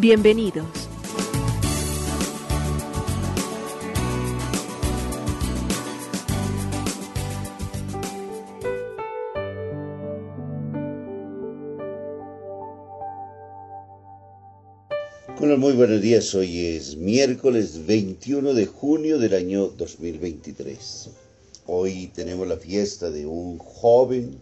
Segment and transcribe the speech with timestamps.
[0.00, 0.64] Bienvenidos.
[15.40, 16.32] Bueno, muy buenos días.
[16.36, 21.10] Hoy es miércoles 21 de junio del año 2023.
[21.66, 24.40] Hoy tenemos la fiesta de un joven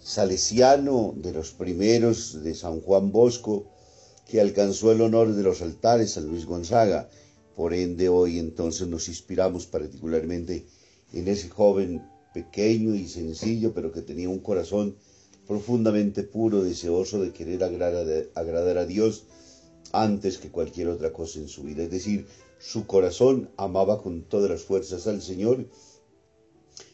[0.00, 3.66] salesiano de los primeros de San Juan Bosco
[4.26, 7.08] que alcanzó el honor de los altares San Luis Gonzaga.
[7.54, 10.66] Por ende, hoy entonces nos inspiramos particularmente
[11.12, 12.02] en ese joven
[12.34, 14.96] pequeño y sencillo, pero que tenía un corazón
[15.46, 19.24] profundamente puro, deseoso de querer agradar, a Dios
[19.92, 21.84] antes que cualquier otra cosa en su vida.
[21.84, 22.26] Es decir,
[22.58, 25.66] su corazón amaba con todas las fuerzas al Señor,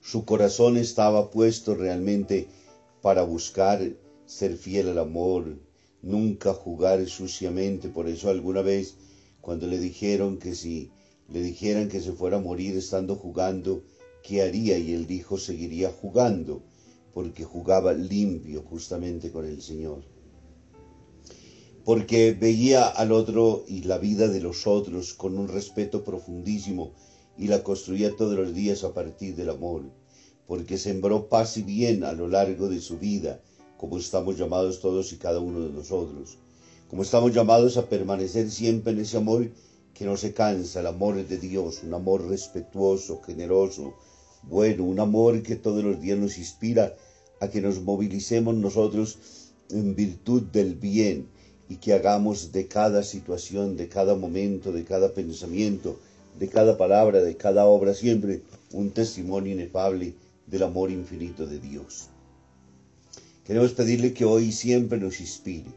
[0.00, 2.46] su corazón estaba puesto realmente
[3.02, 3.80] para buscar
[4.26, 5.58] ser fiel al amor,
[6.02, 7.88] nunca jugar suciamente.
[7.88, 8.96] Por eso alguna vez,
[9.40, 10.90] cuando le dijeron que si
[11.28, 13.82] le dijeran que se fuera a morir estando jugando,
[14.22, 14.78] ¿qué haría?
[14.78, 16.62] Y él dijo, seguiría jugando
[17.16, 20.04] porque jugaba limpio justamente con el Señor.
[21.82, 26.92] Porque veía al otro y la vida de los otros con un respeto profundísimo
[27.38, 29.90] y la construía todos los días a partir del amor.
[30.46, 33.40] Porque sembró paz y bien a lo largo de su vida,
[33.78, 36.38] como estamos llamados todos y cada uno de nosotros.
[36.88, 39.48] Como estamos llamados a permanecer siempre en ese amor
[39.92, 43.94] que no se cansa, el amor de Dios, un amor respetuoso, generoso,
[44.42, 46.94] bueno, un amor que todos los días nos inspira
[47.40, 49.18] a que nos movilicemos nosotros
[49.70, 51.28] en virtud del bien
[51.68, 55.98] y que hagamos de cada situación, de cada momento, de cada pensamiento,
[56.38, 60.14] de cada palabra, de cada obra siempre un testimonio inefable
[60.46, 62.10] del amor infinito de Dios.
[63.46, 65.70] Queremos pedirle que hoy siempre nos inspire,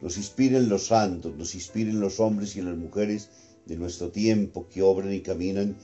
[0.00, 3.28] nos inspiren los santos, nos inspiren los hombres y las mujeres
[3.66, 5.76] de nuestro tiempo que obran y caminan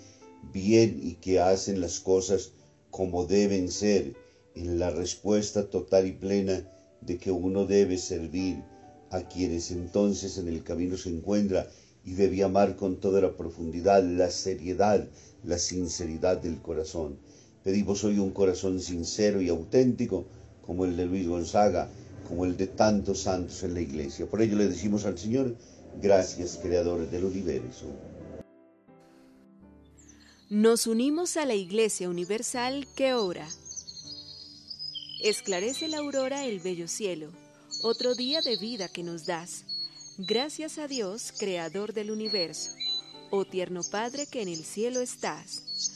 [0.51, 2.53] bien y que hacen las cosas
[2.91, 4.15] como deben ser
[4.55, 6.67] en la respuesta total y plena
[7.03, 8.65] de que uno debe servir
[9.11, 11.69] a quienes entonces en el camino se encuentra
[12.03, 15.07] y debe amar con toda la profundidad, la seriedad,
[15.45, 17.19] la sinceridad del corazón.
[17.63, 20.25] Pedimos hoy un corazón sincero y auténtico
[20.67, 21.89] como el de Luis Gonzaga,
[22.29, 24.27] como el de tantos santos en la iglesia.
[24.27, 25.57] Por ello le decimos al Señor,
[26.01, 27.87] gracias Creador del universo.
[30.49, 33.49] Nos unimos a la Iglesia Universal que ora
[35.23, 37.33] Esclarece la aurora el bello cielo,
[37.83, 39.65] otro día de vida que nos das.
[40.19, 42.71] Gracias a Dios, Creador del universo,
[43.31, 45.96] oh tierno Padre que en el cielo estás.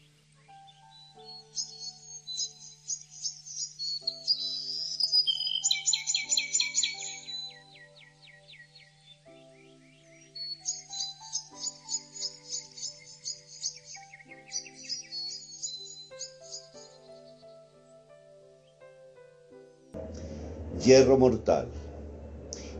[20.83, 21.67] Hierro mortal.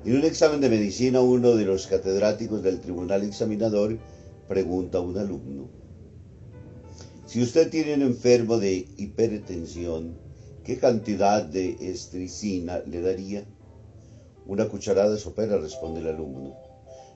[0.03, 3.99] En un examen de medicina, uno de los catedráticos del tribunal examinador
[4.47, 5.69] pregunta a un alumno,
[7.27, 10.17] si usted tiene un enfermo de hipertensión,
[10.65, 13.45] ¿qué cantidad de estricina le daría?
[14.47, 16.55] Una cucharada sopera, responde el alumno.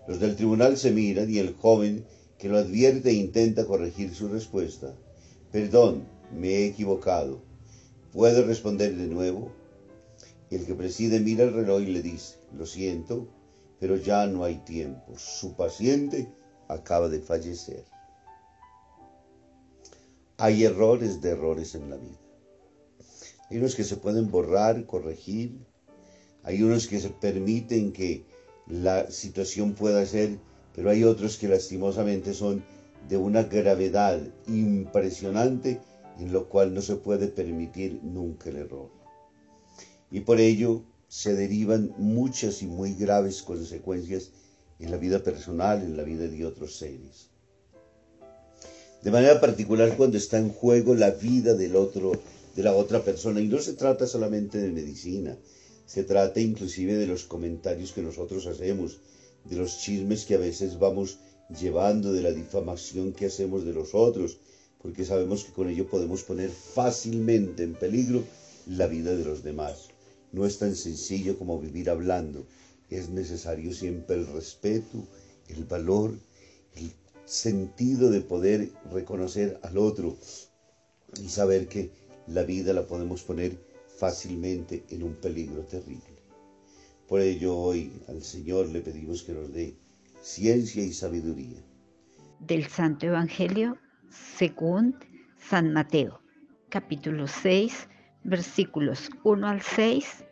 [0.08, 2.06] Los del tribunal se miran y el joven
[2.38, 4.94] que lo advierte intenta corregir su respuesta.
[5.52, 7.42] Perdón, me he equivocado.
[8.14, 9.52] ¿Puede responder de nuevo?
[10.56, 13.28] El que preside mira el reloj y le dice, lo siento,
[13.78, 15.18] pero ya no hay tiempo.
[15.18, 16.32] Su paciente
[16.70, 17.84] acaba de fallecer.
[20.38, 22.22] Hay errores de errores en la vida.
[23.50, 25.60] Hay unos que se pueden borrar, corregir.
[26.44, 28.24] Hay unos que se permiten que
[28.66, 30.40] la situación pueda ser,
[30.74, 32.64] pero hay otros que lastimosamente son
[33.10, 35.82] de una gravedad impresionante
[36.18, 39.05] en lo cual no se puede permitir nunca el error.
[40.16, 44.30] Y por ello se derivan muchas y muy graves consecuencias
[44.80, 47.28] en la vida personal, en la vida de otros seres.
[49.04, 52.14] De manera particular cuando está en juego la vida del otro,
[52.56, 53.42] de la otra persona.
[53.42, 55.38] Y no se trata solamente de medicina,
[55.86, 59.00] se trata inclusive de los comentarios que nosotros hacemos,
[59.44, 61.18] de los chismes que a veces vamos
[61.60, 64.38] llevando, de la difamación que hacemos de los otros,
[64.82, 68.24] porque sabemos que con ello podemos poner fácilmente en peligro
[68.66, 69.90] la vida de los demás.
[70.36, 72.46] No es tan sencillo como vivir hablando,
[72.90, 75.08] es necesario siempre el respeto,
[75.48, 76.14] el valor,
[76.76, 76.92] el
[77.24, 80.18] sentido de poder reconocer al otro
[81.24, 81.90] y saber que
[82.28, 83.58] la vida la podemos poner
[83.98, 86.20] fácilmente en un peligro terrible.
[87.08, 89.78] Por ello hoy al Señor le pedimos que nos dé
[90.22, 91.64] ciencia y sabiduría.
[92.42, 93.78] Del Santo Evangelio
[94.38, 95.00] según
[95.40, 96.20] San Mateo,
[96.68, 97.88] capítulo 6,
[98.26, 100.26] versículos 1 al 6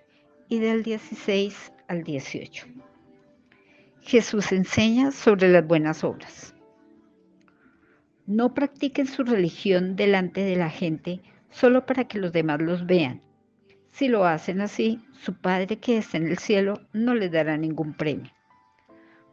[0.50, 2.66] y del 16 al 18.
[4.02, 6.56] Jesús enseña sobre las buenas obras.
[8.26, 13.22] No practiquen su religión delante de la gente solo para que los demás los vean.
[13.92, 17.94] Si lo hacen así, su Padre que está en el cielo no les dará ningún
[17.94, 18.32] premio.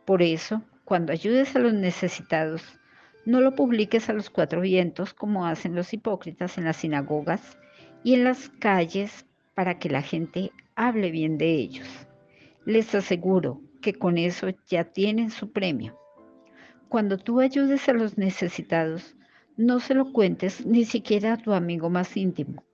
[0.05, 2.63] Por eso, cuando ayudes a los necesitados,
[3.25, 7.57] no lo publiques a los cuatro vientos como hacen los hipócritas en las sinagogas
[8.03, 11.89] y en las calles para que la gente hable bien de ellos.
[12.65, 15.99] Les aseguro que con eso ya tienen su premio.
[16.89, 19.17] Cuando tú ayudes a los necesitados,
[19.57, 22.65] no se lo cuentes ni siquiera a tu amigo más íntimo.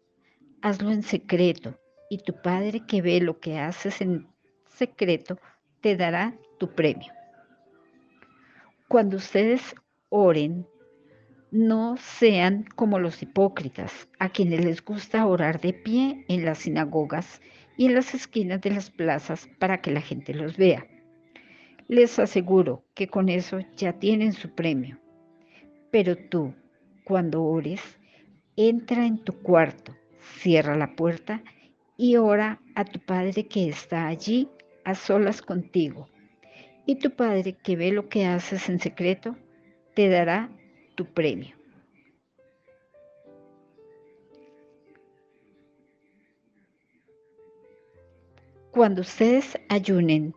[0.62, 4.26] Hazlo en secreto y tu Padre que ve lo que haces en
[4.68, 5.38] secreto
[5.80, 7.12] te dará tu premio.
[8.88, 9.74] Cuando ustedes
[10.08, 10.66] oren,
[11.50, 17.40] no sean como los hipócritas, a quienes les gusta orar de pie en las sinagogas
[17.76, 20.86] y en las esquinas de las plazas para que la gente los vea.
[21.88, 24.98] Les aseguro que con eso ya tienen su premio.
[25.90, 26.54] Pero tú,
[27.04, 27.80] cuando ores,
[28.56, 29.94] entra en tu cuarto,
[30.40, 31.42] cierra la puerta
[31.96, 34.48] y ora a tu Padre que está allí
[34.84, 36.08] a solas contigo
[36.86, 39.36] y tu Padre que ve lo que haces en secreto,
[39.94, 40.48] te dará
[40.96, 41.54] tu premio.
[48.72, 50.34] Cuando ustedes ayunen,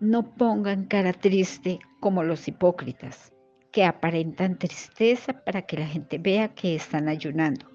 [0.00, 3.32] no pongan cara triste como los hipócritas,
[3.70, 7.66] que aparentan tristeza para que la gente vea que están ayunando.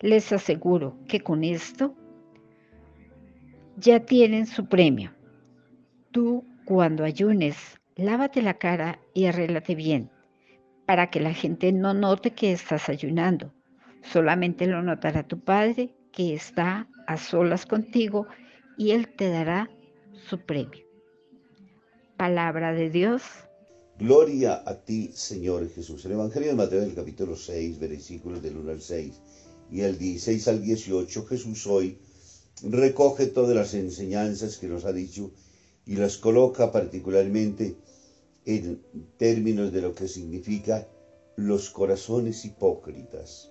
[0.00, 1.96] Les aseguro que con esto
[3.76, 5.12] ya tienen su premio.
[6.12, 7.56] Tú cuando ayunes,
[7.96, 10.10] lávate la cara y arréglate bien,
[10.86, 13.52] para que la gente no note que estás ayunando.
[14.02, 18.26] Solamente lo notará tu Padre que está a solas contigo
[18.76, 19.70] y Él te dará
[20.28, 20.84] su premio.
[22.16, 23.22] Palabra de Dios.
[23.98, 26.04] Gloria a ti, Señor Jesús.
[26.04, 29.20] El Evangelio de Mateo del capítulo 6, versículos del 1 al 6
[29.70, 31.98] y el 16 al 18, Jesús hoy
[32.62, 35.32] recoge todas las enseñanzas que nos ha dicho
[35.86, 37.76] y las coloca particularmente
[38.46, 38.82] en
[39.16, 40.88] términos de lo que significa
[41.36, 43.50] los corazones hipócritas,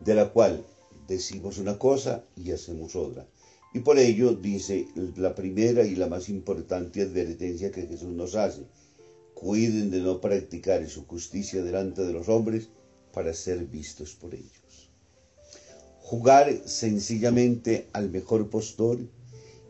[0.00, 0.64] de la cual
[1.08, 3.26] decimos una cosa y hacemos otra.
[3.74, 4.86] Y por ello dice
[5.16, 8.66] la primera y la más importante advertencia que Jesús nos hace.
[9.34, 12.68] Cuiden de no practicar su justicia delante de los hombres
[13.12, 14.90] para ser vistos por ellos.
[16.00, 18.98] Jugar sencillamente al mejor postor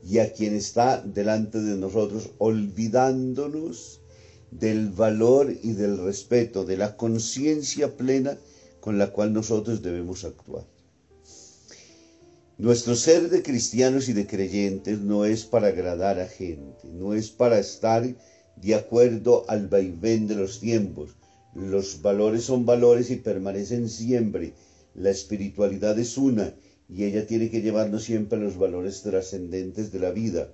[0.04, 4.00] y a quien está delante de nosotros, olvidándonos
[4.50, 8.36] del valor y del respeto, de la conciencia plena
[8.80, 10.66] con la cual nosotros debemos actuar.
[12.58, 17.30] Nuestro ser de cristianos y de creyentes no es para agradar a gente, no es
[17.30, 18.04] para estar
[18.56, 21.16] de acuerdo al vaivén de los tiempos.
[21.54, 24.52] Los valores son valores y permanecen siempre.
[24.94, 26.54] La espiritualidad es una
[26.94, 30.52] y ella tiene que llevarnos siempre a los valores trascendentes de la vida.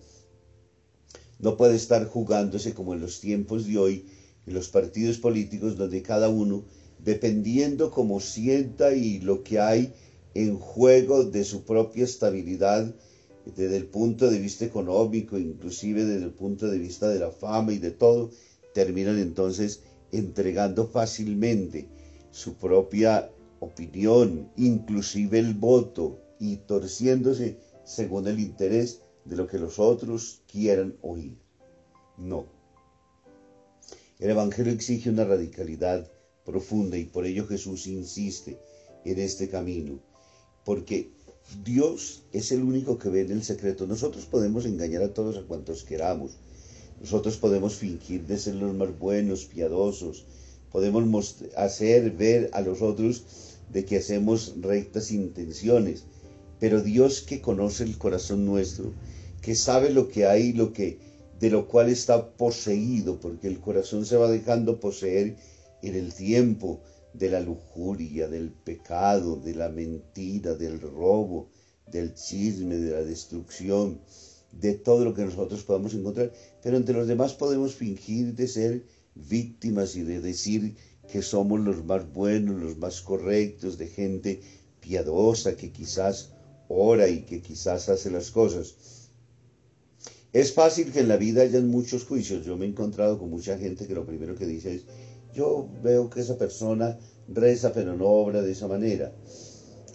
[1.41, 4.07] No puede estar jugándose como en los tiempos de hoy,
[4.47, 6.65] en los partidos políticos, donde cada uno,
[7.01, 9.93] dependiendo como sienta y lo que hay
[10.35, 12.95] en juego de su propia estabilidad,
[13.57, 17.73] desde el punto de vista económico, inclusive desde el punto de vista de la fama
[17.73, 18.31] y de todo,
[18.75, 19.81] terminan entonces
[20.13, 21.89] entregando fácilmente
[22.31, 23.29] su propia
[23.59, 30.97] opinión, inclusive el voto, y torciéndose según el interés de lo que los otros quieran
[31.03, 31.37] oír.
[32.17, 32.47] No.
[34.19, 36.11] El Evangelio exige una radicalidad
[36.45, 38.59] profunda y por ello Jesús insiste
[39.05, 40.01] en este camino,
[40.65, 41.11] porque
[41.65, 43.87] Dios es el único que ve en el secreto.
[43.87, 46.37] Nosotros podemos engañar a todos a cuantos queramos.
[47.01, 50.27] Nosotros podemos fingir de ser los más buenos, piadosos.
[50.71, 53.25] Podemos hacer ver a los otros
[53.73, 56.05] de que hacemos rectas intenciones.
[56.61, 58.93] Pero Dios que conoce el corazón nuestro,
[59.43, 60.99] que sabe lo que hay, lo que
[61.39, 65.37] de lo cual está poseído, porque el corazón se va dejando poseer
[65.83, 66.81] en el tiempo
[67.15, 71.49] de la lujuria, del pecado, de la mentira, del robo,
[71.87, 74.01] del chisme, de la destrucción,
[74.53, 78.85] de todo lo que nosotros podamos encontrar, pero entre los demás podemos fingir de ser
[79.15, 80.77] víctimas y de decir
[81.11, 84.41] que somos los más buenos, los más correctos, de gente
[84.81, 86.33] piadosa que quizás
[86.69, 88.75] ora y que quizás hace las cosas.
[90.33, 92.45] Es fácil que en la vida hayan muchos juicios.
[92.45, 94.83] Yo me he encontrado con mucha gente que lo primero que dice es,
[95.35, 96.99] yo veo que esa persona
[97.29, 99.13] reza pero no obra de esa manera.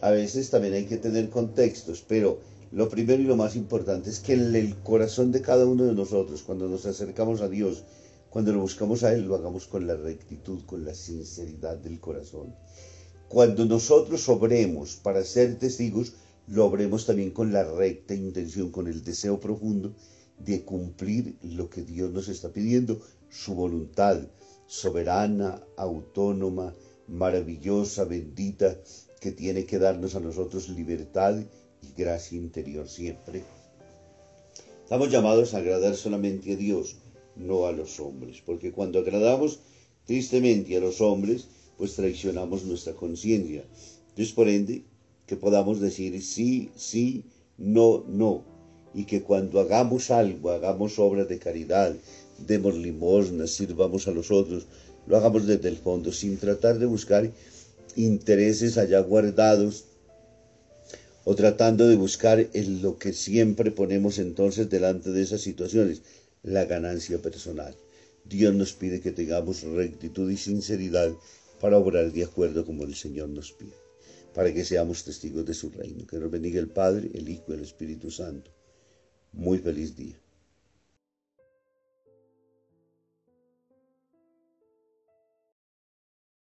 [0.02, 2.40] A veces también hay que tener contextos, pero
[2.72, 5.94] lo primero y lo más importante es que en el corazón de cada uno de
[5.94, 7.84] nosotros, cuando nos acercamos a Dios,
[8.30, 12.56] cuando lo buscamos a Él, lo hagamos con la rectitud, con la sinceridad del corazón.
[13.30, 16.14] Cuando nosotros obremos para ser testigos,
[16.48, 19.94] lo obremos también con la recta intención, con el deseo profundo
[20.40, 24.28] de cumplir lo que Dios nos está pidiendo, su voluntad
[24.68, 26.74] soberana, autónoma,
[27.08, 28.78] maravillosa, bendita,
[29.22, 31.40] que tiene que darnos a nosotros libertad
[31.82, 33.44] y gracia interior siempre.
[34.84, 36.98] Estamos llamados a agradar solamente a Dios,
[37.36, 39.60] no a los hombres, porque cuando agradamos
[40.06, 41.48] tristemente a los hombres,
[41.78, 43.66] pues traicionamos nuestra conciencia.
[44.10, 44.84] Entonces, por ende,
[45.34, 47.26] que podamos decir sí, sí,
[47.58, 48.44] no, no,
[48.94, 51.96] y que cuando hagamos algo, hagamos obras de caridad,
[52.38, 54.68] demos limosnas, sirvamos a los otros,
[55.08, 57.32] lo hagamos desde el fondo, sin tratar de buscar
[57.96, 59.86] intereses allá guardados
[61.24, 66.04] o tratando de buscar en lo que siempre ponemos entonces delante de esas situaciones,
[66.44, 67.76] la ganancia personal.
[68.24, 71.12] Dios nos pide que tengamos rectitud y sinceridad
[71.60, 73.74] para obrar de acuerdo como el Señor nos pide,
[74.34, 76.06] para que seamos testigos de su reino.
[76.08, 78.52] Que nos bendiga el Padre, el Hijo y el Espíritu Santo.
[79.32, 80.23] Muy feliz día.